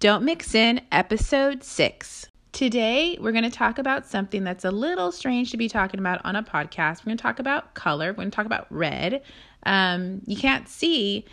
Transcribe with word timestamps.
Don't 0.00 0.22
Mix 0.22 0.54
In, 0.54 0.80
Episode 0.92 1.64
6. 1.64 2.28
Today, 2.52 3.18
we're 3.20 3.32
going 3.32 3.42
to 3.42 3.50
talk 3.50 3.80
about 3.80 4.06
something 4.06 4.44
that's 4.44 4.64
a 4.64 4.70
little 4.70 5.10
strange 5.10 5.50
to 5.50 5.56
be 5.56 5.68
talking 5.68 5.98
about 5.98 6.20
on 6.24 6.36
a 6.36 6.42
podcast. 6.44 7.00
We're 7.00 7.06
going 7.06 7.16
to 7.16 7.22
talk 7.22 7.40
about 7.40 7.74
color. 7.74 8.10
We're 8.12 8.18
going 8.18 8.30
to 8.30 8.36
talk 8.36 8.46
about 8.46 8.68
red. 8.70 9.22
Um, 9.64 10.22
you 10.24 10.36
can't 10.36 10.68
see 10.68 11.24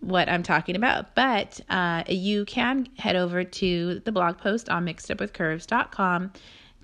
what 0.00 0.30
I'm 0.30 0.42
talking 0.42 0.76
about, 0.76 1.14
but 1.14 1.60
uh, 1.68 2.04
you 2.08 2.46
can 2.46 2.88
head 2.96 3.16
over 3.16 3.44
to 3.44 4.00
the 4.06 4.12
blog 4.12 4.38
post 4.38 4.70
on 4.70 4.86
mixedupwithcurves.com 4.86 6.32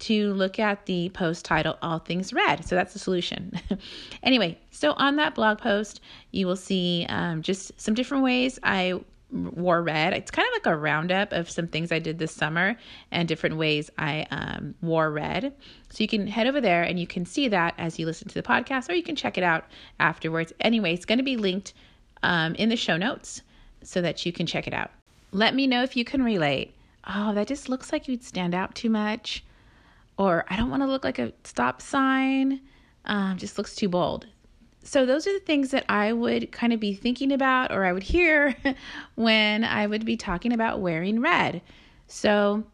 to 0.01 0.35
look 0.35 0.59
at 0.59 0.85
the 0.85 1.09
post 1.15 1.47
title 1.47 1.79
All 1.81 1.99
Things 1.99 2.35
Red. 2.35 2.69
So 2.69 2.75
that's 2.75 2.93
the 2.93 2.99
solution. 2.99 3.59
anyway, 4.23 4.59
so 4.71 4.93
on 4.93 5.17
that 5.17 5.35
blog 5.35 5.61
post, 5.61 6.03
you 6.33 6.47
will 6.47 6.57
see 6.57 7.07
um, 7.09 7.41
just 7.41 7.73
some 7.81 7.95
different 7.95 8.23
ways 8.23 8.59
I 8.63 9.01
wore 9.31 9.83
red. 9.83 10.13
It's 10.13 10.31
kind 10.31 10.47
of 10.47 10.53
like 10.53 10.67
a 10.67 10.77
roundup 10.77 11.33
of 11.33 11.51
some 11.51 11.67
things 11.67 11.91
I 11.91 11.99
did 11.99 12.19
this 12.19 12.33
summer 12.33 12.77
and 13.11 13.27
different 13.27 13.57
ways 13.57 13.91
I 13.99 14.27
um, 14.31 14.75
wore 14.81 15.11
red. 15.11 15.55
So 15.91 16.05
you 16.05 16.09
can 16.09 16.27
head 16.27 16.47
over 16.47 16.61
there 16.61 16.83
and 16.83 16.99
you 16.99 17.07
can 17.07 17.27
see 17.27 17.49
that 17.49 17.75
as 17.79 17.99
you 17.99 18.07
listen 18.07 18.29
to 18.29 18.35
the 18.35 18.43
podcast, 18.43 18.89
or 18.89 18.95
you 18.95 19.03
can 19.03 19.17
check 19.17 19.37
it 19.37 19.45
out 19.45 19.65
afterwards. 19.99 20.53
Anyway, 20.61 20.95
it's 20.95 21.05
going 21.05 21.19
to 21.19 21.25
be 21.25 21.37
linked 21.37 21.75
um, 22.23 22.55
in 22.55 22.69
the 22.69 22.77
show 22.77 22.97
notes 22.97 23.43
so 23.83 24.01
that 24.01 24.25
you 24.25 24.33
can 24.33 24.47
check 24.47 24.67
it 24.67 24.75
out. 24.75 24.91
Let 25.33 25.55
me 25.55 25.67
know 25.67 25.83
if 25.83 25.97
you 25.97 26.05
can 26.05 26.23
relate. 26.23 26.75
Oh, 27.07 27.35
that 27.35 27.47
just 27.47 27.69
looks 27.69 27.93
like 27.93 28.09
you'd 28.09 28.25
stand 28.25 28.55
out 28.55 28.75
too 28.75 28.91
much. 28.91 29.45
Or 30.19 30.45
I 30.49 30.57
don't 30.57 30.71
want 30.71 30.83
to 30.83 30.89
look 30.89 31.05
like 31.05 31.19
a 31.19 31.33
stop 31.45 31.83
sign. 31.83 32.61
Um, 33.05 33.37
just 33.37 33.59
looks 33.59 33.75
too 33.75 33.89
bold. 33.89 34.27
So, 34.87 35.05
those 35.05 35.27
are 35.27 35.33
the 35.33 35.45
things 35.45 35.71
that 35.73 35.85
I 35.89 36.13
would 36.13 36.53
kind 36.53 36.73
of 36.73 36.81
be 36.81 36.95
thinking 36.95 37.33
about 37.33 37.73
or 37.73 37.85
I 37.85 37.93
would 37.93 38.05
hear 38.05 38.57
when 39.17 39.65
I 39.65 39.87
would 39.87 40.05
be 40.05 40.17
talking 40.17 40.53
about 40.53 40.81
wearing 40.81 41.21
red. 41.21 41.61
So, 42.07 42.65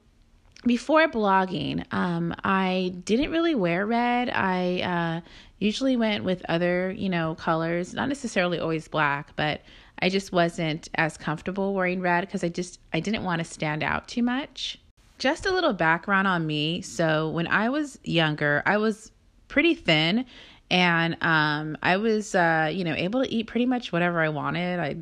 before 0.66 1.08
blogging, 1.08 1.84
um, 1.92 2.34
I 2.44 2.94
didn't 3.04 3.30
really 3.30 3.54
wear 3.54 3.86
red. 3.86 4.30
I 4.30 4.80
uh, 4.80 5.28
usually 5.58 5.96
went 5.96 6.24
with 6.24 6.44
other, 6.48 6.92
you 6.92 7.08
know, 7.08 7.34
colors, 7.34 7.94
not 7.94 8.08
necessarily 8.08 8.58
always 8.58 8.86
black, 8.88 9.34
but 9.34 9.62
I 10.00 10.08
just 10.08 10.32
wasn't 10.32 10.88
as 10.96 11.16
comfortable 11.16 11.74
wearing 11.74 12.00
red 12.00 12.22
because 12.22 12.44
I 12.44 12.48
just 12.48 12.80
I 12.92 13.00
didn't 13.00 13.24
want 13.24 13.38
to 13.38 13.44
stand 13.44 13.82
out 13.82 14.08
too 14.08 14.22
much. 14.22 14.78
Just 15.18 15.46
a 15.46 15.52
little 15.52 15.72
background 15.72 16.26
on 16.26 16.46
me. 16.46 16.82
So 16.82 17.30
when 17.30 17.46
I 17.46 17.68
was 17.68 17.98
younger, 18.02 18.62
I 18.66 18.76
was 18.76 19.12
pretty 19.48 19.74
thin 19.74 20.24
and 20.72 21.16
um, 21.20 21.76
I 21.82 21.98
was 21.98 22.34
uh, 22.34 22.70
you 22.72 22.82
know 22.82 22.94
able 22.94 23.22
to 23.22 23.32
eat 23.32 23.46
pretty 23.46 23.66
much 23.66 23.92
whatever 23.92 24.20
I 24.20 24.30
wanted. 24.30 24.80
I 24.80 24.96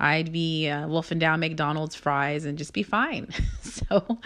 I'd 0.00 0.32
be 0.32 0.68
uh, 0.68 0.88
wolfing 0.88 1.18
down 1.18 1.40
McDonald's 1.40 1.94
fries 1.94 2.46
and 2.46 2.56
just 2.56 2.72
be 2.72 2.82
fine. 2.82 3.28
so, 3.60 4.18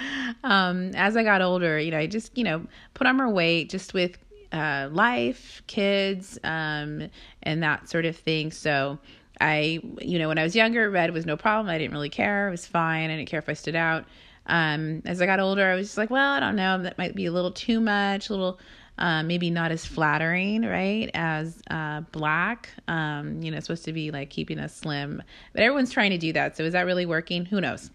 um, 0.45 0.93
as 0.95 1.17
I 1.17 1.25
got 1.25 1.43
older, 1.43 1.81
you 1.81 1.91
know, 1.91 1.99
I 1.99 2.07
just, 2.07 2.39
you 2.39 2.45
know, 2.45 2.65
put 2.95 3.09
on 3.09 3.17
more 3.17 3.29
weight 3.29 3.71
just 3.71 3.93
with 3.93 4.17
uh, 4.53 4.89
life, 4.93 5.63
kids, 5.67 6.39
um, 6.45 7.11
and 7.43 7.61
that 7.65 7.89
sort 7.89 8.05
of 8.05 8.17
thing. 8.17 8.53
So, 8.53 9.01
I, 9.41 9.81
you 10.01 10.21
know, 10.21 10.29
when 10.29 10.39
I 10.39 10.45
was 10.45 10.55
younger, 10.55 10.89
red 10.89 11.13
was 11.13 11.27
no 11.27 11.37
problem. 11.37 11.69
I 11.75 11.77
didn't 11.77 11.93
really 11.93 12.09
care. 12.09 12.47
It 12.47 12.53
was 12.53 12.67
fine. 12.67 13.11
I 13.11 13.17
didn't 13.17 13.29
care 13.29 13.41
if 13.41 13.49
I 13.49 13.55
stood 13.55 13.75
out. 13.75 14.05
Um, 14.47 15.03
as 15.07 15.21
I 15.21 15.27
got 15.27 15.41
older, 15.41 15.69
I 15.69 15.75
was 15.75 15.89
just 15.89 15.99
like, 15.99 16.11
well, 16.11 16.35
I 16.35 16.39
don't 16.39 16.55
know. 16.55 16.83
That 16.83 16.99
might 16.99 17.17
be 17.17 17.27
a 17.27 17.33
little 17.33 17.51
too 17.51 17.81
much, 17.81 18.29
a 18.29 18.33
little 18.33 18.61
uh, 18.99 19.23
maybe 19.23 19.51
not 19.51 19.73
as 19.73 19.85
flattering, 19.85 20.63
right, 20.63 21.11
as 21.15 21.61
uh, 21.71 22.03
black. 22.13 22.71
Um, 22.89 23.43
you 23.43 23.51
know, 23.51 23.61
supposed 23.61 23.85
to 23.87 23.93
be 23.93 24.11
like 24.11 24.31
keeping 24.31 24.59
us 24.59 24.75
slim, 24.75 25.23
but 25.53 25.63
everyone's 25.63 25.91
trying 25.91 26.11
to 26.11 26.19
do 26.19 26.33
that. 26.33 26.57
So 26.57 26.65
is 26.65 26.73
that 26.73 26.83
really 26.83 27.07
working? 27.07 27.45
Who 27.47 27.61
knows? 27.61 27.91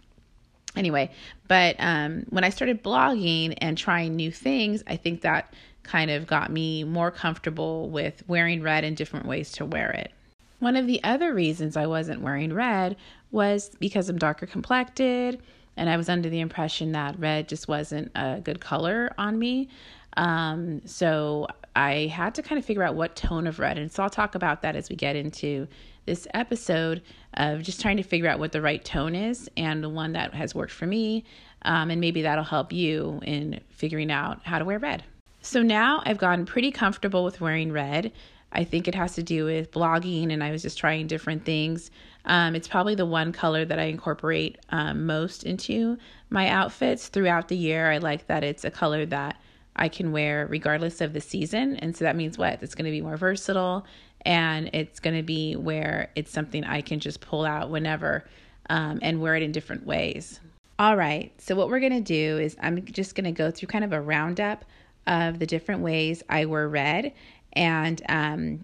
Anyway, 0.75 1.11
but 1.47 1.75
um, 1.79 2.25
when 2.29 2.43
I 2.43 2.49
started 2.49 2.83
blogging 2.83 3.55
and 3.59 3.77
trying 3.77 4.15
new 4.15 4.31
things, 4.31 4.83
I 4.87 4.97
think 4.97 5.21
that 5.21 5.53
kind 5.83 6.11
of 6.11 6.27
got 6.27 6.51
me 6.51 6.83
more 6.83 7.09
comfortable 7.09 7.89
with 7.89 8.23
wearing 8.27 8.61
red 8.61 8.83
and 8.83 8.95
different 8.95 9.25
ways 9.25 9.51
to 9.53 9.65
wear 9.65 9.89
it. 9.91 10.11
One 10.59 10.75
of 10.75 10.85
the 10.85 11.03
other 11.03 11.33
reasons 11.33 11.75
I 11.75 11.87
wasn't 11.87 12.21
wearing 12.21 12.53
red 12.53 12.97
was 13.31 13.71
because 13.79 14.09
I'm 14.09 14.19
darker 14.19 14.45
complected 14.45 15.41
and 15.77 15.89
I 15.89 15.97
was 15.97 16.09
under 16.09 16.29
the 16.29 16.41
impression 16.41 16.91
that 16.91 17.17
red 17.17 17.47
just 17.47 17.67
wasn't 17.67 18.11
a 18.13 18.41
good 18.43 18.59
color 18.59 19.11
on 19.17 19.39
me. 19.39 19.69
Um, 20.17 20.81
so 20.85 21.47
I 21.75 22.07
had 22.07 22.35
to 22.35 22.41
kind 22.41 22.59
of 22.59 22.65
figure 22.65 22.83
out 22.83 22.95
what 22.95 23.15
tone 23.15 23.47
of 23.47 23.59
red. 23.59 23.77
And 23.77 23.91
so 23.91 24.03
I'll 24.03 24.09
talk 24.09 24.35
about 24.35 24.61
that 24.63 24.75
as 24.75 24.89
we 24.89 24.95
get 24.95 25.15
into 25.15 25.67
this 26.05 26.27
episode 26.33 27.01
of 27.35 27.61
just 27.61 27.79
trying 27.81 27.97
to 27.97 28.03
figure 28.03 28.27
out 28.27 28.39
what 28.39 28.51
the 28.51 28.61
right 28.61 28.83
tone 28.83 29.15
is 29.15 29.49
and 29.55 29.83
the 29.83 29.89
one 29.89 30.13
that 30.13 30.33
has 30.33 30.55
worked 30.55 30.71
for 30.71 30.87
me. 30.87 31.23
Um, 31.63 31.91
and 31.91 32.01
maybe 32.01 32.23
that'll 32.23 32.43
help 32.43 32.73
you 32.73 33.19
in 33.23 33.59
figuring 33.69 34.11
out 34.11 34.41
how 34.43 34.59
to 34.59 34.65
wear 34.65 34.79
red. 34.79 35.03
So 35.41 35.61
now 35.61 36.01
I've 36.05 36.17
gotten 36.17 36.45
pretty 36.45 36.71
comfortable 36.71 37.23
with 37.23 37.39
wearing 37.39 37.71
red. 37.71 38.11
I 38.51 38.63
think 38.63 38.87
it 38.87 38.95
has 38.95 39.13
to 39.13 39.23
do 39.23 39.45
with 39.45 39.71
blogging, 39.71 40.33
and 40.33 40.43
I 40.43 40.51
was 40.51 40.63
just 40.63 40.77
trying 40.77 41.07
different 41.07 41.45
things. 41.45 41.91
Um, 42.25 42.55
it's 42.55 42.67
probably 42.67 42.95
the 42.95 43.05
one 43.05 43.31
color 43.31 43.63
that 43.63 43.79
I 43.79 43.83
incorporate 43.83 44.57
um, 44.69 45.05
most 45.05 45.43
into 45.43 45.97
my 46.29 46.49
outfits 46.49 47.07
throughout 47.07 47.47
the 47.47 47.55
year. 47.55 47.91
I 47.91 47.99
like 47.99 48.27
that 48.27 48.43
it's 48.43 48.65
a 48.65 48.71
color 48.71 49.05
that 49.05 49.39
I 49.75 49.87
can 49.87 50.11
wear 50.11 50.47
regardless 50.47 51.01
of 51.01 51.13
the 51.13 51.21
season. 51.21 51.77
And 51.77 51.95
so 51.95 52.05
that 52.05 52.15
means 52.15 52.37
what? 52.37 52.61
It's 52.61 52.75
going 52.75 52.85
to 52.85 52.91
be 52.91 53.01
more 53.01 53.17
versatile 53.17 53.85
and 54.25 54.69
it's 54.73 54.99
going 54.99 55.15
to 55.15 55.23
be 55.23 55.55
where 55.55 56.11
it's 56.15 56.31
something 56.31 56.63
I 56.63 56.81
can 56.81 56.99
just 56.99 57.21
pull 57.21 57.45
out 57.45 57.69
whenever 57.69 58.25
um, 58.69 58.99
and 59.01 59.21
wear 59.21 59.35
it 59.35 59.43
in 59.43 59.51
different 59.51 59.85
ways. 59.85 60.39
All 60.77 60.95
right, 60.95 61.33
so 61.41 61.55
what 61.55 61.69
we're 61.69 61.81
going 61.81 61.91
to 61.91 61.99
do 62.01 62.37
is 62.37 62.55
I'm 62.61 62.85
just 62.85 63.15
going 63.15 63.25
to 63.25 63.31
go 63.31 63.51
through 63.51 63.67
kind 63.67 63.83
of 63.83 63.91
a 63.91 63.99
roundup 63.99 64.63
of 65.07 65.39
the 65.39 65.45
different 65.45 65.81
ways 65.81 66.23
I 66.29 66.45
wear 66.45 66.69
red 66.69 67.13
and, 67.53 68.01
um, 68.07 68.63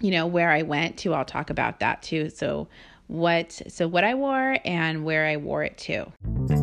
you 0.00 0.10
know, 0.10 0.26
where 0.26 0.50
I 0.50 0.62
went 0.62 0.96
to. 0.98 1.12
I'll 1.12 1.24
talk 1.24 1.50
about 1.50 1.80
that 1.80 2.02
too. 2.02 2.30
So, 2.30 2.68
what 3.08 3.62
so 3.68 3.88
what 3.88 4.04
I 4.04 4.14
wore 4.14 4.58
and 4.64 5.04
where 5.04 5.26
I 5.26 5.36
wore 5.36 5.64
it 5.64 5.78
to. 5.78 6.57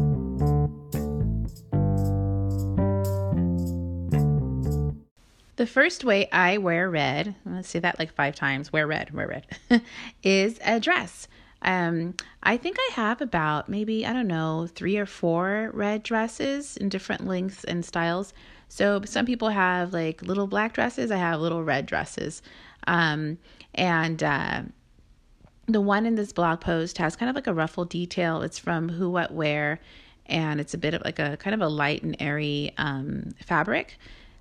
The 5.56 5.68
first 5.68 6.04
way 6.04 6.30
I 6.32 6.58
wear 6.58 6.90
red, 6.90 7.36
let's 7.46 7.70
say 7.70 7.80
that 7.80 7.98
like 7.98 8.14
five 8.14 8.36
times, 8.36 8.74
wear 8.74 8.86
red, 8.86 9.12
wear 9.12 9.28
red, 9.28 9.82
is 10.24 10.60
a 10.66 10.80
dress. 10.80 11.28
Um, 11.62 12.16
I 12.44 12.58
think 12.58 12.78
I 12.80 12.90
have 12.94 13.22
about 13.22 13.70
maybe, 13.70 14.06
I 14.06 14.14
don't 14.14 14.28
know, 14.28 14.68
three 14.68 14.98
or 14.98 15.06
four 15.06 15.72
red 15.74 16.04
dresses 16.04 16.78
in 16.78 16.90
different 16.90 17.26
lengths 17.26 17.64
and 17.64 17.86
styles. 17.86 18.34
So 18.68 19.02
some 19.06 19.26
people 19.26 19.50
have 19.50 19.94
like 19.94 20.22
little 20.22 20.48
black 20.48 20.74
dresses, 20.74 21.10
I 21.10 21.18
have 21.18 21.40
little 21.40 21.64
red 21.64 21.86
dresses. 21.86 22.42
Um, 22.86 23.38
and 23.74 24.22
uh, 24.22 24.64
the 25.68 25.82
one 25.82 26.06
in 26.06 26.16
this 26.16 26.34
blog 26.34 26.62
post 26.62 26.98
has 26.98 27.16
kind 27.16 27.30
of 27.30 27.36
like 27.36 27.48
a 27.48 27.54
ruffle 27.54 27.86
detail. 27.86 28.42
It's 28.42 28.60
from 28.60 28.90
Who 28.90 29.10
What 29.10 29.34
Wear, 29.34 29.80
and 30.26 30.60
it's 30.60 30.74
a 30.74 30.78
bit 30.78 30.94
of 30.94 31.02
like 31.04 31.20
a 31.20 31.38
kind 31.38 31.54
of 31.54 31.62
a 31.62 31.68
light 31.68 32.04
and 32.04 32.16
airy 32.20 32.74
um, 32.78 33.32
fabric. 33.46 33.98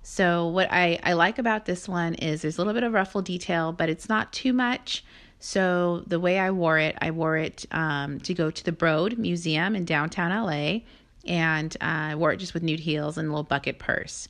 So 0.07 0.45
what 0.49 0.71
I, 0.71 0.99
I 1.01 1.13
like 1.13 1.39
about 1.39 1.65
this 1.65 1.89
one 1.89 2.13
is 2.13 2.43
there's 2.43 2.59
a 2.59 2.61
little 2.61 2.73
bit 2.73 2.83
of 2.83 2.93
ruffle 2.93 3.23
detail, 3.23 3.73
but 3.73 3.89
it's 3.89 4.07
not 4.07 4.31
too 4.31 4.53
much. 4.53 5.03
So 5.39 6.03
the 6.05 6.19
way 6.19 6.37
I 6.37 6.51
wore 6.51 6.77
it, 6.77 6.95
I 7.01 7.09
wore 7.09 7.37
it 7.37 7.65
um, 7.71 8.19
to 8.19 8.35
go 8.35 8.51
to 8.51 8.63
the 8.63 8.71
Broad 8.71 9.17
Museum 9.17 9.75
in 9.75 9.83
downtown 9.83 10.29
LA, 10.29 10.81
and 11.25 11.75
uh, 11.81 12.11
I 12.11 12.15
wore 12.15 12.31
it 12.31 12.37
just 12.37 12.53
with 12.53 12.61
nude 12.61 12.81
heels 12.81 13.17
and 13.17 13.27
a 13.27 13.31
little 13.31 13.43
bucket 13.43 13.79
purse. 13.79 14.27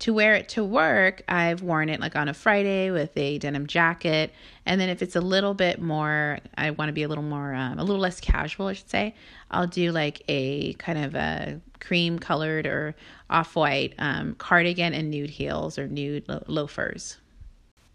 To 0.00 0.12
wear 0.12 0.34
it 0.34 0.48
to 0.50 0.64
work, 0.64 1.22
I've 1.28 1.62
worn 1.62 1.88
it 1.88 2.00
like 2.00 2.14
on 2.14 2.28
a 2.28 2.34
Friday 2.34 2.90
with 2.90 3.16
a 3.16 3.38
denim 3.38 3.66
jacket, 3.66 4.32
and 4.66 4.80
then 4.80 4.88
if 4.88 5.00
it's 5.02 5.16
a 5.16 5.20
little 5.20 5.54
bit 5.54 5.80
more, 5.80 6.40
I 6.56 6.72
want 6.72 6.88
to 6.88 6.92
be 6.92 7.04
a 7.04 7.08
little 7.08 7.24
more, 7.24 7.54
um, 7.54 7.78
a 7.78 7.84
little 7.84 8.00
less 8.00 8.20
casual, 8.20 8.66
I 8.66 8.74
should 8.74 8.90
say. 8.90 9.14
I'll 9.50 9.66
do 9.66 9.92
like 9.92 10.22
a 10.28 10.74
kind 10.74 10.98
of 10.98 11.14
a 11.14 11.60
cream 11.80 12.18
colored 12.18 12.66
or 12.66 12.94
off 13.30 13.56
white 13.56 13.94
um, 13.98 14.34
cardigan 14.34 14.92
and 14.92 15.10
nude 15.10 15.30
heels 15.30 15.78
or 15.78 15.86
nude 15.88 16.28
lo- 16.28 16.44
loafers. 16.48 17.16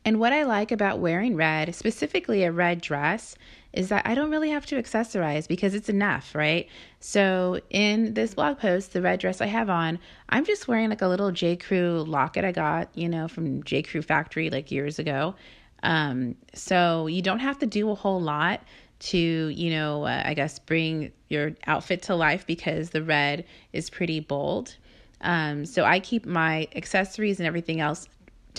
And 0.06 0.20
what 0.20 0.34
I 0.34 0.44
like 0.44 0.72
about 0.72 1.00
wearing 1.00 1.36
red, 1.36 1.74
specifically 1.76 2.44
a 2.44 2.52
red 2.52 2.82
dress, 2.82 3.36
is 3.74 3.90
that 3.90 4.08
I 4.08 4.16
don't 4.16 4.32
really 4.32 4.50
have 4.50 4.66
to 4.68 4.82
accessorize 4.82 5.48
because 5.48 5.76
it's 5.76 5.90
enough, 5.90 6.34
right? 6.34 6.68
So 7.00 7.60
in 7.70 8.14
this 8.14 8.34
blog 8.34 8.58
post, 8.58 8.94
the 8.94 9.02
red 9.02 9.20
dress 9.20 9.42
I 9.42 9.46
have 9.46 9.70
on, 9.70 10.00
I'm 10.30 10.46
just 10.46 10.68
wearing 10.68 10.90
like 10.90 11.02
a 11.02 11.08
little 11.08 11.32
J. 11.32 11.56
Crew 11.56 12.04
locket 12.08 12.44
I 12.44 12.52
got, 12.52 12.90
you 12.96 13.08
know, 13.08 13.28
from 13.28 13.64
J. 13.64 13.84
Crew 13.84 14.02
factory 14.02 14.50
like 14.50 14.72
years 14.72 14.98
ago. 14.98 15.36
Um, 15.84 16.36
so 16.54 17.08
you 17.08 17.22
don't 17.22 17.40
have 17.40 17.60
to 17.60 17.66
do 17.66 17.92
a 17.92 17.96
whole 17.96 18.22
lot 18.22 18.62
to, 19.00 19.18
you 19.18 19.70
know, 19.70 20.06
uh, 20.06 20.24
I 20.26 20.34
guess 20.34 20.60
bring 20.60 21.12
your 21.30 21.52
outfit 21.68 22.02
to 22.04 22.16
life 22.16 22.46
because 22.46 22.90
the 22.90 23.04
red 23.04 23.46
is 23.72 23.90
pretty 23.90 24.20
bold. 24.20 24.76
Um, 25.22 25.66
so 25.66 25.84
I 25.86 26.00
keep 26.00 26.26
my 26.26 26.68
accessories 26.76 27.40
and 27.40 27.48
everything 27.48 27.82
else 27.82 28.08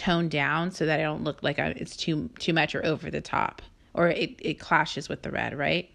toned 0.01 0.31
down 0.31 0.71
so 0.71 0.87
that 0.87 0.99
I 0.99 1.03
don't 1.03 1.25
look 1.25 1.43
like 1.43 1.59
I, 1.59 1.67
it's 1.77 1.95
too 1.95 2.31
too 2.39 2.55
much 2.55 2.75
or 2.75 2.85
over 2.85 3.11
the 3.11 3.21
top 3.21 3.61
or 3.93 4.09
it, 4.09 4.35
it 4.39 4.55
clashes 4.55 5.11
with 5.11 5.21
the 5.21 5.31
red, 5.31 5.57
right? 5.57 5.91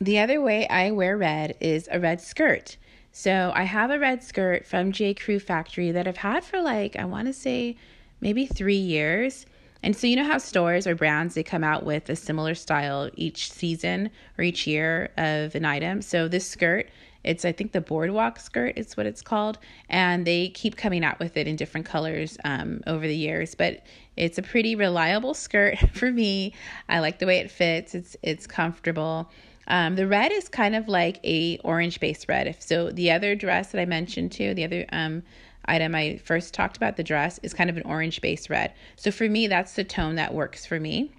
The 0.00 0.18
other 0.18 0.40
way 0.40 0.66
I 0.68 0.90
wear 0.90 1.16
red 1.16 1.56
is 1.60 1.88
a 1.92 2.00
red 2.00 2.20
skirt. 2.20 2.76
So 3.12 3.52
I 3.54 3.62
have 3.62 3.90
a 3.90 3.98
red 3.98 4.24
skirt 4.24 4.66
from 4.66 4.90
J. 4.90 5.14
Crew 5.14 5.38
Factory 5.38 5.92
that 5.92 6.08
I've 6.08 6.16
had 6.16 6.42
for 6.42 6.60
like, 6.60 6.96
I 6.96 7.04
want 7.04 7.28
to 7.28 7.32
say 7.32 7.76
maybe 8.20 8.44
three 8.44 8.74
years. 8.74 9.46
And 9.84 9.94
so 9.94 10.06
you 10.06 10.16
know 10.16 10.24
how 10.24 10.38
stores 10.38 10.86
or 10.86 10.94
brands 10.94 11.34
they 11.34 11.42
come 11.42 11.62
out 11.62 11.84
with 11.84 12.08
a 12.08 12.16
similar 12.16 12.54
style 12.54 13.10
each 13.16 13.52
season 13.52 14.08
or 14.38 14.42
each 14.42 14.66
year 14.66 15.10
of 15.18 15.54
an 15.54 15.66
item. 15.66 16.00
So 16.00 16.26
this 16.26 16.48
skirt, 16.48 16.88
it's 17.22 17.44
I 17.44 17.52
think 17.52 17.72
the 17.72 17.82
boardwalk 17.82 18.40
skirt 18.40 18.78
is 18.78 18.96
what 18.96 19.04
it's 19.04 19.20
called, 19.20 19.58
and 19.90 20.26
they 20.26 20.48
keep 20.48 20.78
coming 20.78 21.04
out 21.04 21.18
with 21.18 21.36
it 21.36 21.46
in 21.46 21.56
different 21.56 21.84
colors 21.84 22.38
um, 22.44 22.80
over 22.86 23.06
the 23.06 23.14
years. 23.14 23.54
But 23.54 23.82
it's 24.16 24.38
a 24.38 24.42
pretty 24.42 24.74
reliable 24.74 25.34
skirt 25.34 25.78
for 25.92 26.10
me. 26.10 26.54
I 26.88 27.00
like 27.00 27.18
the 27.18 27.26
way 27.26 27.40
it 27.40 27.50
fits. 27.50 27.94
It's 27.94 28.16
it's 28.22 28.46
comfortable. 28.46 29.30
Um, 29.68 29.96
the 29.96 30.06
red 30.06 30.32
is 30.32 30.48
kind 30.48 30.74
of 30.74 30.88
like 30.88 31.20
a 31.24 31.58
orange 31.58 32.00
based 32.00 32.26
red. 32.26 32.46
If 32.46 32.62
so, 32.62 32.90
the 32.90 33.10
other 33.10 33.34
dress 33.34 33.72
that 33.72 33.82
I 33.82 33.84
mentioned 33.84 34.32
too, 34.32 34.54
the 34.54 34.64
other 34.64 34.86
um, 34.92 35.22
item 35.66 35.94
I 35.94 36.20
first 36.24 36.54
talked 36.54 36.76
about, 36.76 36.96
the 36.96 37.04
dress, 37.04 37.38
is 37.42 37.54
kind 37.54 37.70
of 37.70 37.76
an 37.76 37.84
orange 37.84 38.20
based 38.20 38.50
red. 38.50 38.72
So 38.96 39.10
for 39.10 39.28
me, 39.28 39.46
that's 39.46 39.74
the 39.74 39.84
tone 39.84 40.16
that 40.16 40.34
works 40.34 40.66
for 40.66 40.78
me. 40.78 41.12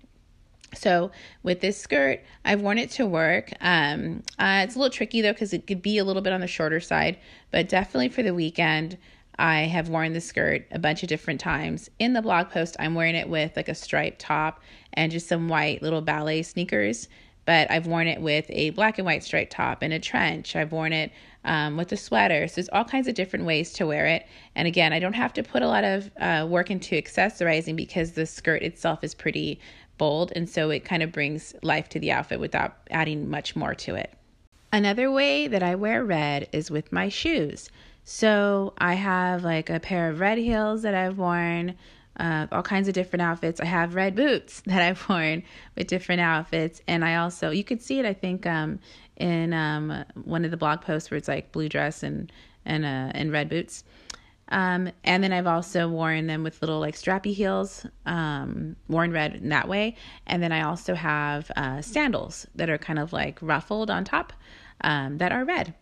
So 0.74 1.12
with 1.44 1.62
this 1.62 1.80
skirt, 1.80 2.22
I've 2.44 2.62
worn 2.62 2.78
it 2.78 2.92
to 2.92 3.06
work. 3.06 3.52
Um, 3.62 4.24
uh, 4.40 4.62
it's 4.64 4.76
a 4.76 4.80
little 4.80 4.92
tricky 4.92 5.22
though 5.22 5.34
because 5.34 5.54
it 5.54 5.68
could 5.68 5.82
be 5.82 5.98
a 5.98 6.04
little 6.04 6.22
bit 6.22 6.34
on 6.34 6.42
the 6.42 6.48
shorter 6.48 6.80
side, 6.80 7.18
but 7.52 7.70
definitely 7.70 8.10
for 8.10 8.24
the 8.24 8.34
weekend, 8.34 8.98
I 9.38 9.62
have 9.62 9.90
worn 9.90 10.14
the 10.14 10.22
skirt 10.22 10.66
a 10.72 10.80
bunch 10.80 11.04
of 11.04 11.10
different 11.10 11.42
times. 11.42 11.90
In 12.00 12.14
the 12.14 12.22
blog 12.22 12.50
post, 12.50 12.76
I'm 12.80 12.96
wearing 12.96 13.16
it 13.16 13.30
with 13.30 13.56
like 13.56 13.68
a 13.68 13.76
striped 13.76 14.20
top 14.20 14.62
and 14.94 15.12
just 15.12 15.28
some 15.28 15.50
white 15.50 15.82
little 15.82 16.02
ballet 16.02 16.42
sneakers. 16.42 17.10
But 17.46 17.70
I've 17.70 17.88
worn 17.88 18.08
it 18.08 18.22
with 18.22 18.46
a 18.50 18.72
black 18.72 18.98
and 18.98 19.06
white 19.06 19.24
striped 19.24 19.52
top 19.52 19.82
and 19.82 19.94
a 19.94 20.00
trench. 20.00 20.56
I've 20.56 20.72
worn 20.72 20.94
it 20.94 21.12
um, 21.44 21.78
with 21.78 21.92
a 21.92 21.98
sweater. 21.98 22.48
So 22.48 22.56
there's 22.56 22.70
all 22.70 22.84
kinds 22.84 23.08
of 23.08 23.14
different 23.14 23.46
ways 23.46 23.72
to 23.74 23.86
wear 23.86 24.08
it. 24.08 24.26
And 24.56 24.68
again, 24.68 24.94
I 24.94 25.00
don't 25.00 25.14
have 25.14 25.34
to 25.34 25.44
put 25.44 25.62
a 25.62 25.68
lot 25.68 25.84
of 25.84 26.10
uh, 26.20 26.48
work 26.50 26.72
into 26.72 26.96
accessorizing 26.96 27.76
because 27.76 28.12
the 28.14 28.26
skirt 28.26 28.64
itself 28.64 29.04
is 29.04 29.14
pretty 29.14 29.60
bold. 29.98 30.34
And 30.36 30.50
so 30.50 30.70
it 30.72 30.84
kind 30.86 31.04
of 31.04 31.12
brings 31.12 31.54
life 31.62 31.88
to 31.90 32.00
the 32.00 32.12
outfit 32.12 32.40
without 32.40 32.78
adding 32.90 33.30
much 33.30 33.56
more 33.56 33.76
to 33.76 33.96
it. 33.96 34.12
Another 34.74 35.12
way 35.12 35.48
that 35.48 35.64
I 35.64 35.76
wear 35.76 36.04
red 36.04 36.50
is 36.52 36.70
with 36.70 36.92
my 36.92 37.10
shoes. 37.10 37.70
So 38.04 38.74
I 38.78 38.96
have 38.96 39.44
like 39.44 39.70
a 39.70 39.80
pair 39.80 40.10
of 40.10 40.20
red 40.20 40.38
heels 40.38 40.82
that 40.82 40.94
I've 40.94 41.18
worn, 41.18 41.76
uh, 42.18 42.48
all 42.52 42.64
kinds 42.64 42.88
of 42.88 42.94
different 42.94 43.22
outfits. 43.22 43.60
I 43.60 43.66
have 43.66 43.96
red 43.96 44.16
boots 44.16 44.62
that 44.66 44.82
I've 44.82 45.08
worn 45.10 45.44
with 45.76 45.88
different 45.88 46.22
outfits, 46.22 46.82
and 46.88 47.04
I 47.04 47.16
also 47.16 47.50
you 47.52 47.64
could 47.64 47.82
see 47.82 48.00
it. 48.00 48.06
I 48.06 48.14
think 48.14 48.46
um, 48.46 48.80
in 49.18 49.54
um, 49.54 50.06
one 50.24 50.46
of 50.46 50.52
the 50.52 50.58
blog 50.58 50.82
posts 50.82 51.12
where 51.12 51.18
it's 51.18 51.28
like 51.28 51.52
blue 51.52 51.70
dress 51.70 52.04
and 52.04 52.32
and 52.66 52.86
uh, 52.86 53.12
and 53.14 53.32
red 53.32 53.50
boots. 53.50 53.84
Um, 54.50 54.92
and 55.04 55.24
then 55.24 55.34
I've 55.34 55.48
also 55.48 55.90
worn 55.90 56.28
them 56.28 56.44
with 56.44 56.62
little 56.62 56.80
like 56.80 56.96
strappy 56.96 57.34
heels, 57.34 57.86
um, 58.06 58.76
worn 58.88 59.12
red 59.12 59.36
in 59.36 59.50
that 59.50 59.68
way. 59.68 59.96
And 60.28 60.42
then 60.44 60.52
I 60.52 60.62
also 60.62 60.94
have 60.94 61.50
uh, 61.56 61.82
sandals 61.82 62.46
that 62.56 62.70
are 62.70 62.78
kind 62.78 63.00
of 63.00 63.12
like 63.12 63.40
ruffled 63.42 63.90
on 63.90 64.04
top 64.04 64.34
um, 64.82 65.18
that 65.18 65.32
are 65.32 65.46
red. 65.46 65.74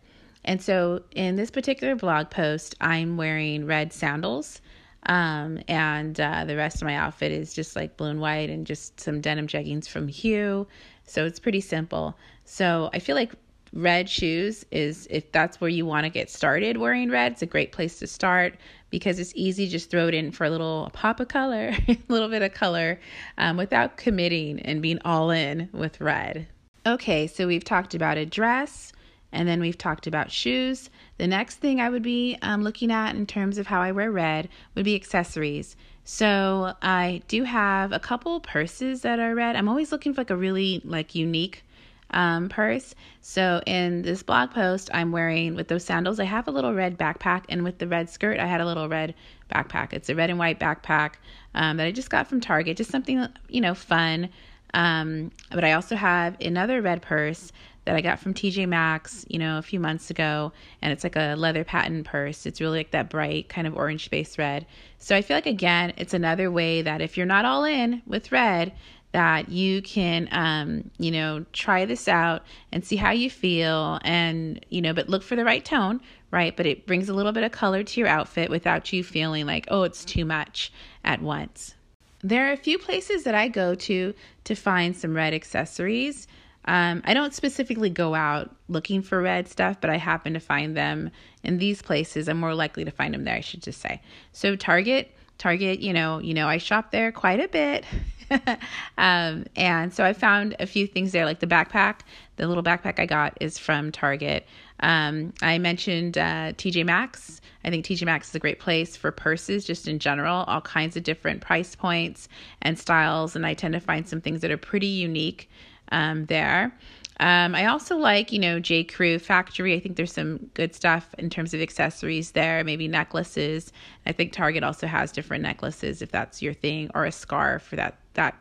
And 0.44 0.62
so 0.62 1.02
in 1.10 1.36
this 1.36 1.50
particular 1.50 1.94
blog 1.94 2.30
post, 2.30 2.74
I'm 2.80 3.16
wearing 3.16 3.66
red 3.66 3.92
sandals. 3.92 4.60
Um, 5.06 5.60
and 5.68 6.18
uh, 6.18 6.44
the 6.44 6.56
rest 6.56 6.76
of 6.76 6.86
my 6.86 6.96
outfit 6.96 7.32
is 7.32 7.54
just 7.54 7.76
like 7.76 7.96
blue 7.96 8.08
and 8.08 8.20
white 8.20 8.50
and 8.50 8.66
just 8.66 9.00
some 9.00 9.20
denim 9.20 9.46
jeggings 9.46 9.88
from 9.88 10.08
Hue. 10.08 10.66
So 11.04 11.26
it's 11.26 11.38
pretty 11.38 11.60
simple. 11.60 12.16
So 12.44 12.90
I 12.92 12.98
feel 12.98 13.16
like 13.16 13.32
red 13.74 14.08
shoes 14.08 14.64
is 14.70 15.06
if 15.10 15.30
that's 15.32 15.60
where 15.60 15.68
you 15.68 15.84
want 15.84 16.04
to 16.04 16.10
get 16.10 16.30
started 16.30 16.76
wearing 16.76 17.10
red, 17.10 17.32
it's 17.32 17.42
a 17.42 17.46
great 17.46 17.72
place 17.72 17.98
to 17.98 18.06
start 18.06 18.56
because 18.90 19.18
it's 19.18 19.32
easy 19.34 19.68
just 19.68 19.90
throw 19.90 20.06
it 20.06 20.14
in 20.14 20.30
for 20.30 20.44
a 20.44 20.50
little 20.50 20.88
pop 20.92 21.20
of 21.20 21.28
color, 21.28 21.74
a 21.88 21.98
little 22.08 22.28
bit 22.28 22.42
of 22.42 22.54
color 22.54 23.00
um, 23.38 23.56
without 23.56 23.96
committing 23.96 24.60
and 24.60 24.80
being 24.80 24.98
all 25.04 25.30
in 25.30 25.68
with 25.72 26.00
red. 26.00 26.46
Okay, 26.86 27.26
so 27.26 27.46
we've 27.46 27.64
talked 27.64 27.94
about 27.94 28.18
a 28.18 28.26
dress 28.26 28.92
and 29.34 29.48
then 29.48 29.60
we've 29.60 29.76
talked 29.76 30.06
about 30.06 30.30
shoes. 30.30 30.90
The 31.18 31.26
next 31.26 31.56
thing 31.56 31.80
I 31.80 31.90
would 31.90 32.02
be 32.02 32.38
um, 32.42 32.62
looking 32.62 32.90
at 32.90 33.14
in 33.14 33.26
terms 33.26 33.58
of 33.58 33.66
how 33.66 33.80
I 33.80 33.92
wear 33.92 34.10
red 34.10 34.48
would 34.74 34.84
be 34.84 34.94
accessories. 34.94 35.76
So 36.04 36.74
I 36.82 37.22
do 37.28 37.44
have 37.44 37.92
a 37.92 37.98
couple 37.98 38.40
purses 38.40 39.02
that 39.02 39.18
are 39.18 39.34
red. 39.34 39.56
I'm 39.56 39.68
always 39.68 39.90
looking 39.90 40.14
for 40.14 40.20
like 40.20 40.30
a 40.30 40.36
really 40.36 40.80
like 40.84 41.14
unique 41.14 41.64
um, 42.10 42.48
purse. 42.48 42.94
So 43.20 43.60
in 43.66 44.02
this 44.02 44.22
blog 44.22 44.50
post, 44.50 44.90
I'm 44.94 45.12
wearing 45.12 45.54
with 45.54 45.68
those 45.68 45.84
sandals, 45.84 46.20
I 46.20 46.24
have 46.24 46.46
a 46.46 46.50
little 46.50 46.72
red 46.72 46.98
backpack, 46.98 47.44
and 47.48 47.64
with 47.64 47.78
the 47.78 47.88
red 47.88 48.08
skirt, 48.08 48.38
I 48.38 48.46
had 48.46 48.60
a 48.60 48.66
little 48.66 48.88
red 48.88 49.14
backpack. 49.52 49.92
It's 49.92 50.08
a 50.08 50.14
red 50.14 50.30
and 50.30 50.38
white 50.38 50.60
backpack 50.60 51.14
um, 51.54 51.76
that 51.78 51.86
I 51.86 51.92
just 51.92 52.10
got 52.10 52.28
from 52.28 52.40
Target, 52.40 52.76
just 52.76 52.90
something 52.90 53.26
you 53.48 53.60
know 53.60 53.74
fun. 53.74 54.28
Um, 54.72 55.30
but 55.50 55.64
I 55.64 55.72
also 55.72 55.94
have 55.96 56.40
another 56.40 56.82
red 56.82 57.02
purse 57.02 57.52
that 57.84 57.94
I 57.94 58.00
got 58.00 58.18
from 58.18 58.34
TJ 58.34 58.66
Maxx, 58.66 59.26
you 59.28 59.38
know, 59.38 59.58
a 59.58 59.62
few 59.62 59.78
months 59.78 60.10
ago, 60.10 60.52
and 60.80 60.92
it's 60.92 61.04
like 61.04 61.16
a 61.16 61.34
leather 61.36 61.64
patent 61.64 62.06
purse. 62.06 62.46
It's 62.46 62.60
really 62.60 62.78
like 62.78 62.92
that 62.92 63.10
bright 63.10 63.48
kind 63.48 63.66
of 63.66 63.76
orange 63.76 64.06
space 64.06 64.38
red. 64.38 64.66
So 64.98 65.14
I 65.14 65.22
feel 65.22 65.36
like 65.36 65.46
again, 65.46 65.92
it's 65.96 66.14
another 66.14 66.50
way 66.50 66.82
that 66.82 67.02
if 67.02 67.16
you're 67.16 67.26
not 67.26 67.44
all 67.44 67.64
in 67.64 68.02
with 68.06 68.32
red, 68.32 68.72
that 69.14 69.48
you 69.48 69.80
can 69.80 70.28
um, 70.32 70.90
you 70.98 71.12
know 71.12 71.44
try 71.52 71.84
this 71.84 72.08
out 72.08 72.42
and 72.72 72.84
see 72.84 72.96
how 72.96 73.12
you 73.12 73.30
feel 73.30 74.00
and 74.02 74.66
you 74.70 74.82
know 74.82 74.92
but 74.92 75.08
look 75.08 75.22
for 75.22 75.36
the 75.36 75.44
right 75.44 75.64
tone 75.64 76.00
right 76.32 76.56
but 76.56 76.66
it 76.66 76.84
brings 76.84 77.08
a 77.08 77.14
little 77.14 77.30
bit 77.30 77.44
of 77.44 77.52
color 77.52 77.84
to 77.84 78.00
your 78.00 78.08
outfit 78.08 78.50
without 78.50 78.92
you 78.92 79.04
feeling 79.04 79.46
like 79.46 79.66
oh 79.70 79.84
it's 79.84 80.04
too 80.04 80.24
much 80.24 80.72
at 81.04 81.22
once 81.22 81.76
there 82.24 82.48
are 82.48 82.52
a 82.52 82.56
few 82.56 82.78
places 82.78 83.24
that 83.24 83.34
i 83.34 83.46
go 83.46 83.74
to 83.74 84.14
to 84.44 84.54
find 84.54 84.96
some 84.96 85.14
red 85.14 85.32
accessories. 85.34 86.26
Um, 86.66 87.02
i 87.04 87.12
don't 87.12 87.34
specifically 87.34 87.90
go 87.90 88.14
out 88.14 88.54
looking 88.68 89.02
for 89.02 89.20
red 89.20 89.46
stuff 89.48 89.80
but 89.80 89.90
i 89.90 89.98
happen 89.98 90.32
to 90.32 90.40
find 90.40 90.76
them 90.76 91.10
in 91.42 91.58
these 91.58 91.82
places. 91.82 92.26
I'm 92.26 92.40
more 92.40 92.54
likely 92.54 92.84
to 92.86 92.90
find 92.90 93.12
them 93.14 93.24
there 93.24 93.36
i 93.36 93.40
should 93.40 93.62
just 93.62 93.80
say. 93.80 94.00
So 94.32 94.56
target 94.56 95.14
target 95.44 95.78
you 95.80 95.92
know 95.92 96.20
you 96.20 96.32
know 96.32 96.48
i 96.48 96.56
shop 96.56 96.90
there 96.90 97.12
quite 97.12 97.38
a 97.38 97.48
bit 97.48 97.84
um, 98.98 99.44
and 99.54 99.92
so 99.92 100.02
I 100.02 100.14
found 100.14 100.56
a 100.58 100.66
few 100.66 100.86
things 100.86 101.12
there, 101.12 101.26
like 101.26 101.40
the 101.40 101.46
backpack. 101.46 102.00
The 102.36 102.48
little 102.48 102.62
backpack 102.62 102.98
I 102.98 103.04
got 103.04 103.36
is 103.40 103.58
from 103.58 103.92
Target. 103.92 104.46
Um, 104.80 105.34
I 105.42 105.58
mentioned 105.58 106.18
uh, 106.18 106.52
TJ 106.52 106.86
Maxx. 106.86 107.42
I 107.64 107.70
think 107.70 107.84
TJ 107.84 108.06
Maxx 108.06 108.30
is 108.30 108.34
a 108.34 108.38
great 108.38 108.58
place 108.58 108.96
for 108.96 109.10
purses, 109.10 109.64
just 109.64 109.86
in 109.86 109.98
general, 109.98 110.44
all 110.44 110.62
kinds 110.62 110.96
of 110.96 111.02
different 111.02 111.42
price 111.42 111.74
points 111.74 112.28
and 112.62 112.78
styles. 112.78 113.36
And 113.36 113.46
I 113.46 113.52
tend 113.52 113.74
to 113.74 113.80
find 113.80 114.08
some 114.08 114.22
things 114.22 114.40
that 114.40 114.50
are 114.50 114.56
pretty 114.56 114.86
unique 114.86 115.50
um, 115.92 116.24
there. 116.26 116.74
Um, 117.20 117.54
I 117.54 117.66
also 117.66 117.96
like, 117.96 118.32
you 118.32 118.40
know, 118.40 118.58
J. 118.58 118.82
Crew 118.82 119.18
Factory. 119.18 119.74
I 119.74 119.80
think 119.80 119.96
there's 119.96 120.12
some 120.12 120.50
good 120.54 120.74
stuff 120.74 121.14
in 121.16 121.30
terms 121.30 121.54
of 121.54 121.60
accessories 121.60 122.32
there, 122.32 122.64
maybe 122.64 122.88
necklaces. 122.88 123.72
I 124.04 124.12
think 124.12 124.32
Target 124.32 124.64
also 124.64 124.86
has 124.86 125.12
different 125.12 125.42
necklaces 125.42 126.02
if 126.02 126.10
that's 126.10 126.42
your 126.42 126.54
thing, 126.54 126.90
or 126.94 127.04
a 127.04 127.12
scarf 127.12 127.62
for 127.62 127.76
that 127.76 127.96
that 128.14 128.36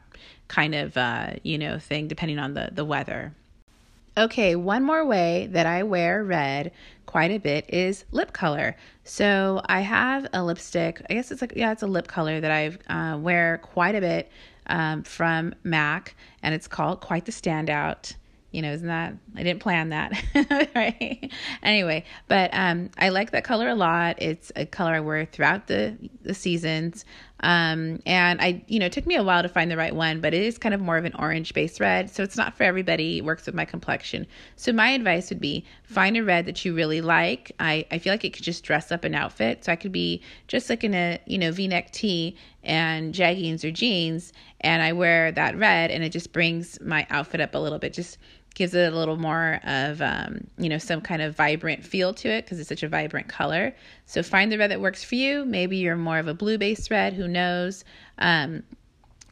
kind 0.48 0.74
of 0.74 0.98
uh, 0.98 1.34
you 1.44 1.58
know 1.58 1.77
thing, 1.77 2.08
depending 2.08 2.39
on 2.39 2.56
the 2.56 2.70
the 2.72 2.86
weather. 2.86 3.34
Okay, 4.18 4.56
one 4.56 4.84
more 4.84 5.06
way 5.06 5.48
that 5.51 5.65
I 5.65 5.84
wear 5.84 6.24
red 6.24 6.72
quite 7.08 7.32
a 7.32 7.39
bit 7.39 7.65
is 7.70 8.06
lip 8.12 8.32
color. 8.34 8.75
So 9.03 9.62
I 9.65 9.82
have 9.82 10.27
a 10.34 10.44
lipstick. 10.44 11.01
I 11.10 11.13
guess 11.13 11.32
it's 11.32 11.42
like 11.42 11.53
yeah, 11.56 11.72
it's 11.72 11.84
a 11.84 11.88
lip 11.88 12.08
color 12.08 12.39
that 12.39 12.51
I 12.51 12.92
uh, 12.92 13.18
wear 13.20 13.60
quite 13.60 13.94
a 13.94 14.01
bit 14.01 14.32
um, 14.65 15.03
from 15.03 15.53
MAC, 15.63 16.15
and 16.42 16.56
it's 16.56 16.68
called 16.68 17.01
Quite 17.01 17.25
the 17.25 17.32
Standout 17.32 18.13
you 18.53 18.62
know, 18.62 18.72
isn't 18.72 18.88
that 18.88 19.15
I 19.36 19.43
didn't 19.43 19.62
plan 19.62 19.89
that, 19.89 20.13
right? 20.75 21.31
Anyway, 21.63 22.05
but 22.27 22.51
um, 22.53 22.91
I 23.00 23.10
like 23.10 23.31
that 23.31 23.43
color 23.43 23.67
a 23.67 23.75
lot. 23.75 24.22
It's 24.22 24.51
a 24.55 24.65
color 24.65 24.91
I 24.91 25.00
wear 25.00 25.25
throughout 25.25 25.67
the 25.67 25.98
the 26.22 26.36
seasons. 26.36 27.03
Um, 27.43 28.01
and 28.05 28.39
I, 28.39 28.63
you 28.67 28.79
know, 28.79 28.86
it 28.86 28.93
took 28.93 29.05
me 29.05 29.15
a 29.15 29.24
while 29.24 29.43
to 29.43 29.50
find 29.50 29.69
the 29.69 29.75
right 29.75 29.93
one, 29.93 30.22
but 30.22 30.33
it 30.33 30.41
is 30.41 30.57
kind 30.57 30.74
of 30.74 30.79
more 30.79 30.98
of 30.98 31.03
an 31.03 31.13
orange 31.19 31.53
based 31.53 31.81
red. 31.81 32.10
So 32.10 32.24
it's 32.24 32.38
not 32.38 32.55
for 32.55 32.63
everybody. 32.63 33.17
It 33.17 33.25
works 33.25 33.45
with 33.45 33.53
my 33.53 33.65
complexion. 33.65 34.25
So 34.55 34.72
my 34.72 34.89
advice 34.89 35.29
would 35.29 35.41
be 35.41 35.65
find 35.83 36.15
a 36.15 36.24
red 36.24 36.45
that 36.45 36.63
you 36.63 36.74
really 36.74 37.01
like. 37.01 37.51
I, 37.60 37.86
I 37.91 37.98
feel 37.98 38.13
like 38.13 38.24
it 38.24 38.31
could 38.31 38.45
just 38.45 38.63
dress 38.63 38.93
up 38.93 39.03
an 39.03 39.13
outfit. 39.13 39.65
So 39.65 39.74
I 39.74 39.75
could 39.75 39.91
be 39.91 40.22
just 40.48 40.69
like 40.69 40.86
in 40.86 40.93
a, 40.93 41.19
you 41.25 41.38
know, 41.38 41.51
v 41.51 41.67
neck 41.67 41.91
tee 41.91 42.38
and 42.63 43.13
jeggings 43.13 43.65
or 43.65 43.72
jeans, 43.72 44.31
and 44.62 44.81
I 44.81 44.93
wear 44.93 45.33
that 45.33 45.57
red, 45.57 45.91
and 45.91 46.01
it 46.01 46.10
just 46.10 46.31
brings 46.31 46.79
my 46.79 47.05
outfit 47.10 47.41
up 47.41 47.55
a 47.55 47.57
little 47.57 47.79
bit. 47.79 47.91
Just 47.91 48.17
gives 48.53 48.74
it 48.74 48.93
a 48.93 48.95
little 48.95 49.17
more 49.17 49.60
of 49.63 50.01
um, 50.01 50.48
you 50.57 50.69
know 50.69 50.77
some 50.77 51.01
kind 51.01 51.22
of 51.22 51.36
vibrant 51.36 51.83
feel 51.86 52.13
to 52.13 52.29
it 52.29 52.45
because 52.45 52.60
it's 52.60 52.69
such 52.69 52.83
a 52.83 52.89
vibrant 52.89 53.27
color. 53.27 53.75
So 54.05 54.24
find 54.24 54.51
the 54.51 54.57
red 54.57 54.72
that 54.72 54.81
works 54.81 55.03
for 55.03 55.15
you. 55.15 55.45
Maybe 55.45 55.77
you're 55.77 55.95
more 55.95 56.19
of 56.19 56.27
a 56.27 56.33
blue 56.33 56.57
based 56.57 56.91
red 56.91 57.13
who 57.13 57.27
knows? 57.27 57.83
Um, 58.17 58.63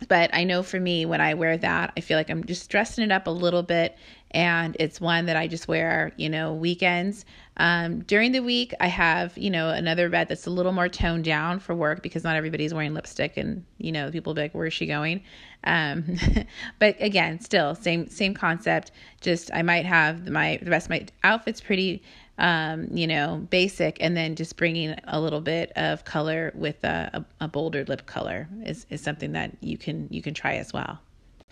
but 0.08 0.30
i 0.34 0.44
know 0.44 0.64
for 0.64 0.80
me 0.80 1.06
when 1.06 1.22
i 1.22 1.34
wear 1.34 1.58
that 1.58 1.94
i 1.96 2.02
feel 2.02 2.18
like 2.18 2.30
i'm 2.30 2.44
just 2.44 2.70
dressing 2.70 3.04
it 3.04 3.12
up 3.12 3.28
a 3.28 3.32
little 3.32 3.64
bit 3.64 3.96
and 4.32 4.76
it's 4.80 5.00
one 5.00 5.26
that 5.26 5.36
i 5.36 5.48
just 5.48 5.68
wear 5.68 6.12
you 6.18 6.30
know 6.30 6.54
weekends 6.54 7.26
um, 7.62 8.00
during 8.02 8.32
the 8.32 8.42
week 8.42 8.74
i 8.80 8.88
have 8.88 9.38
you 9.38 9.50
know 9.50 9.70
another 9.70 10.10
red 10.10 10.28
that's 10.28 10.48
a 10.48 10.50
little 10.50 10.72
more 10.72 10.90
toned 10.90 11.24
down 11.24 11.60
for 11.60 11.74
work 11.74 12.02
because 12.02 12.24
not 12.24 12.36
everybody's 12.36 12.74
wearing 12.74 12.94
lipstick 12.94 13.38
and 13.38 13.64
you 13.78 13.92
know 13.92 14.12
people 14.12 14.34
be 14.34 14.42
like 14.42 14.54
where's 14.54 14.74
she 14.74 14.86
going 14.86 15.22
um, 15.64 16.18
but 16.80 16.96
again, 17.00 17.40
still 17.40 17.76
same 17.76 18.08
same 18.10 18.34
concept. 18.34 18.92
Just 19.22 19.52
I 19.54 19.62
might 19.62 19.86
have 19.86 20.30
my 20.30 20.60
the 20.62 20.72
rest 20.72 20.88
of 20.88 20.92
my 20.92 21.06
outfits 21.24 21.62
pretty, 21.62 22.02
um, 22.38 22.88
you 22.92 23.08
know, 23.08 23.46
basic, 23.50 23.98
and 24.00 24.16
then 24.16 24.36
just 24.36 24.58
bringing 24.58 24.96
a 25.06 25.20
little 25.20 25.42
bit 25.42 25.72
of 25.76 26.06
color 26.06 26.52
with 26.56 26.84
a, 26.84 27.26
a, 27.40 27.46
a 27.46 27.48
bolder 27.48 27.86
lip 27.86 28.06
color 28.06 28.48
is 28.66 28.86
is 28.90 29.02
something 29.02 29.34
that 29.34 29.52
you 29.62 29.78
can 29.78 30.08
you 30.10 30.22
can 30.22 30.34
try 30.34 30.56
as 30.56 30.74
well. 30.74 31.00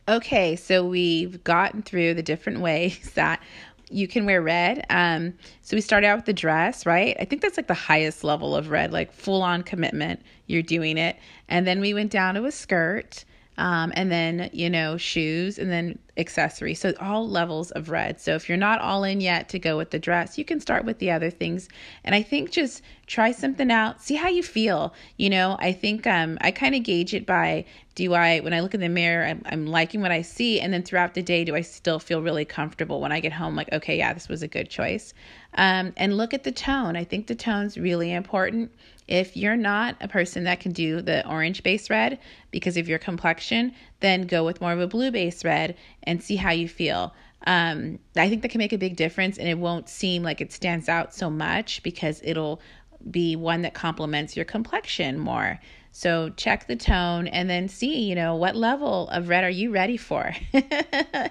Okay, 0.07 0.55
so 0.55 0.87
we've 0.87 1.43
gotten 1.43 1.83
through 1.83 2.15
the 2.15 2.23
different 2.23 2.59
ways 2.61 3.11
that 3.13 3.41
you 3.89 4.07
can 4.07 4.25
wear 4.25 4.41
red. 4.41 4.85
Um, 4.89 5.33
so 5.61 5.75
we 5.75 5.81
started 5.81 6.07
out 6.07 6.17
with 6.17 6.25
the 6.25 6.33
dress, 6.33 6.85
right? 6.85 7.15
I 7.19 7.25
think 7.25 7.41
that's 7.41 7.57
like 7.57 7.67
the 7.67 7.73
highest 7.73 8.23
level 8.23 8.55
of 8.55 8.69
red, 8.69 8.91
like 8.91 9.11
full 9.11 9.41
on 9.41 9.63
commitment. 9.63 10.21
You're 10.47 10.61
doing 10.61 10.97
it. 10.97 11.17
And 11.47 11.67
then 11.67 11.81
we 11.81 11.93
went 11.93 12.11
down 12.11 12.35
to 12.35 12.45
a 12.45 12.51
skirt 12.51 13.25
um, 13.59 13.91
and 13.93 14.09
then 14.09 14.49
you 14.53 14.69
know 14.69 14.97
shoes 14.97 15.59
and 15.59 15.69
then 15.69 15.99
accessories. 16.17 16.79
So 16.79 16.93
all 16.99 17.29
levels 17.29 17.71
of 17.71 17.89
red. 17.89 18.19
So 18.19 18.35
if 18.35 18.49
you're 18.49 18.57
not 18.57 18.81
all 18.81 19.03
in 19.03 19.21
yet 19.21 19.49
to 19.49 19.59
go 19.59 19.77
with 19.77 19.91
the 19.91 19.99
dress 19.99 20.37
you 20.37 20.45
can 20.45 20.59
start 20.59 20.85
with 20.85 20.99
the 20.99 21.11
other 21.11 21.29
things. 21.29 21.69
And 22.03 22.15
i 22.15 22.23
think 22.23 22.51
just 22.51 22.81
try 23.05 23.31
something 23.31 23.69
out. 23.69 24.01
See 24.01 24.15
how 24.15 24.29
you 24.29 24.41
feel. 24.41 24.93
You 25.17 25.29
know 25.29 25.57
i 25.59 25.71
think 25.71 26.07
um, 26.07 26.37
i 26.41 26.51
kind 26.51 26.73
of 26.73 26.83
gauge 26.83 27.13
it 27.13 27.25
by 27.25 27.65
do 27.95 28.13
i 28.13 28.39
when 28.39 28.53
i 28.53 28.61
look 28.61 28.73
in 28.73 28.79
the 28.79 28.89
mirror 28.89 29.25
I'm, 29.25 29.41
I'm 29.45 29.67
liking 29.67 30.01
what 30.01 30.11
i 30.11 30.21
see. 30.21 30.59
And 30.61 30.73
then 30.73 30.83
throughout 30.83 31.13
the 31.13 31.21
day 31.21 31.43
do 31.43 31.55
i 31.55 31.61
still 31.61 31.99
feel 31.99 32.21
really 32.21 32.45
comfortable 32.45 33.01
when 33.01 33.11
i 33.11 33.19
get 33.19 33.33
home? 33.33 33.55
Like 33.55 33.71
okay 33.73 33.97
yeah 33.97 34.13
this 34.13 34.29
was 34.29 34.41
a 34.41 34.47
good 34.47 34.69
choice. 34.69 35.13
Um, 35.55 35.93
and 35.97 36.15
look 36.15 36.33
at 36.33 36.43
the 36.43 36.51
tone. 36.51 36.95
I 36.95 37.03
think 37.03 37.27
the 37.27 37.35
tone's 37.35 37.77
really 37.77 38.13
important 38.13 38.71
if 39.09 39.35
you're 39.35 39.57
not 39.57 39.95
a 40.01 40.07
person 40.07 40.43
that 40.43 40.59
can 40.59 40.71
do 40.71 41.01
the 41.01 41.27
orange 41.27 41.63
base 41.63 41.89
red 41.89 42.19
because 42.51 42.77
of 42.77 42.87
your 42.87 42.99
complexion, 42.99 43.73
then 44.01 44.27
go 44.27 44.45
with 44.45 44.61
more 44.61 44.71
of 44.71 44.79
a 44.79 44.87
blue 44.87 45.09
base 45.09 45.43
red 45.43 45.75
and 46.03 46.21
see 46.21 46.35
how 46.35 46.51
you 46.51 46.69
feel. 46.69 47.13
Um, 47.47 47.97
I 48.15 48.29
think 48.29 48.43
that 48.43 48.51
can 48.51 48.59
make 48.59 48.73
a 48.73 48.77
big 48.77 48.95
difference 48.95 49.39
and 49.39 49.47
it 49.47 49.57
won't 49.57 49.89
seem 49.89 50.21
like 50.21 50.41
it 50.41 50.53
stands 50.53 50.87
out 50.87 51.13
so 51.15 51.29
much 51.29 51.81
because 51.81 52.21
it'll 52.23 52.61
be 53.09 53.35
one 53.35 53.61
that 53.63 53.73
complements 53.73 54.35
your 54.35 54.45
complexion 54.45 55.17
more. 55.17 55.59
So 55.91 56.29
check 56.29 56.67
the 56.67 56.75
tone 56.75 57.27
and 57.27 57.49
then 57.49 57.67
see, 57.67 58.01
you 58.01 58.13
know, 58.13 58.35
what 58.35 58.55
level 58.55 59.09
of 59.09 59.27
red 59.27 59.43
are 59.43 59.49
you 59.49 59.71
ready 59.71 59.97
for? 59.97 60.33
um, 60.53 61.29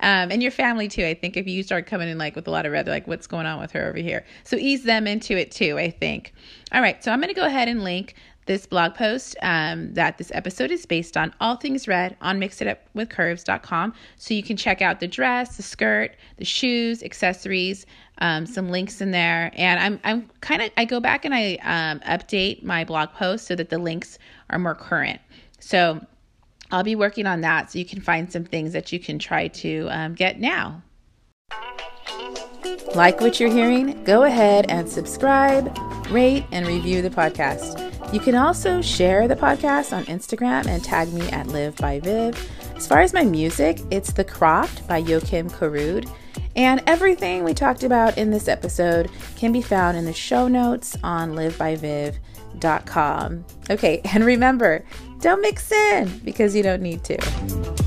and 0.00 0.42
your 0.42 0.52
family 0.52 0.88
too. 0.88 1.04
I 1.04 1.14
think 1.14 1.36
if 1.36 1.46
you 1.46 1.62
start 1.62 1.86
coming 1.86 2.08
in 2.08 2.16
like 2.16 2.36
with 2.36 2.46
a 2.46 2.50
lot 2.50 2.66
of 2.66 2.72
red, 2.72 2.86
they're 2.86 2.94
like, 2.94 3.08
what's 3.08 3.26
going 3.26 3.46
on 3.46 3.60
with 3.60 3.72
her 3.72 3.88
over 3.88 3.98
here? 3.98 4.24
So 4.44 4.56
ease 4.56 4.84
them 4.84 5.06
into 5.06 5.36
it 5.36 5.50
too, 5.50 5.76
I 5.76 5.90
think. 5.90 6.32
All 6.72 6.80
right, 6.80 7.02
so 7.02 7.10
I'm 7.10 7.20
going 7.20 7.34
to 7.34 7.38
go 7.38 7.46
ahead 7.46 7.68
and 7.68 7.82
link 7.82 8.14
this 8.46 8.66
blog 8.66 8.94
post 8.94 9.36
um, 9.42 9.92
that 9.94 10.18
this 10.18 10.30
episode 10.34 10.70
is 10.70 10.86
based 10.86 11.16
on 11.16 11.34
all 11.40 11.56
things 11.56 11.86
red 11.86 12.16
on 12.20 12.40
mixitupwithcurves.com 12.40 13.92
so 14.16 14.34
you 14.34 14.42
can 14.42 14.56
check 14.56 14.80
out 14.80 15.00
the 15.00 15.08
dress 15.08 15.56
the 15.56 15.62
skirt 15.62 16.16
the 16.38 16.44
shoes 16.44 17.02
accessories 17.02 17.86
um, 18.18 18.46
some 18.46 18.70
links 18.70 19.00
in 19.00 19.10
there. 19.10 19.50
And 19.54 19.80
I'm 19.80 20.00
I'm 20.04 20.30
kind 20.40 20.62
of 20.62 20.70
I 20.76 20.84
go 20.84 21.00
back 21.00 21.24
and 21.24 21.34
I 21.34 21.58
um, 21.62 22.00
update 22.00 22.62
my 22.62 22.84
blog 22.84 23.10
post 23.10 23.46
so 23.46 23.54
that 23.56 23.70
the 23.70 23.78
links 23.78 24.18
are 24.50 24.58
more 24.58 24.74
current. 24.74 25.20
So 25.58 26.04
I'll 26.70 26.82
be 26.84 26.96
working 26.96 27.26
on 27.26 27.42
that 27.42 27.70
so 27.70 27.78
you 27.78 27.84
can 27.84 28.00
find 28.00 28.30
some 28.30 28.44
things 28.44 28.72
that 28.72 28.92
you 28.92 28.98
can 28.98 29.18
try 29.18 29.48
to 29.48 29.88
um, 29.90 30.14
get 30.14 30.40
now. 30.40 30.82
Like 32.94 33.20
what 33.20 33.38
you're 33.38 33.52
hearing? 33.52 34.02
Go 34.04 34.22
ahead 34.22 34.66
and 34.68 34.88
subscribe, 34.88 35.76
rate, 36.10 36.44
and 36.50 36.66
review 36.66 37.02
the 37.02 37.10
podcast. 37.10 37.85
You 38.12 38.20
can 38.20 38.36
also 38.36 38.80
share 38.80 39.26
the 39.26 39.34
podcast 39.34 39.94
on 39.94 40.04
Instagram 40.04 40.66
and 40.66 40.82
tag 40.82 41.12
me 41.12 41.28
at 41.30 41.48
Liv 41.48 41.76
by 41.76 41.98
Viv. 42.00 42.50
As 42.76 42.86
far 42.86 43.00
as 43.00 43.12
my 43.12 43.24
music, 43.24 43.80
it's 43.90 44.12
The 44.12 44.22
Croft 44.22 44.86
by 44.86 45.02
Joakim 45.02 45.50
Karud. 45.50 46.08
And 46.54 46.82
everything 46.86 47.42
we 47.42 47.52
talked 47.52 47.82
about 47.82 48.16
in 48.16 48.30
this 48.30 48.46
episode 48.48 49.10
can 49.36 49.50
be 49.52 49.60
found 49.60 49.96
in 49.96 50.04
the 50.04 50.12
show 50.12 50.46
notes 50.46 50.96
on 51.02 51.32
livbyviv.com. 51.32 52.14
Okay, 53.70 54.00
and 54.12 54.24
remember, 54.24 54.84
don't 55.20 55.42
mix 55.42 55.72
in 55.72 56.20
because 56.20 56.54
you 56.54 56.62
don't 56.62 56.82
need 56.82 57.02
to. 57.04 57.85